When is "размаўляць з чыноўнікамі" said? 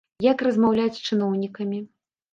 0.47-1.79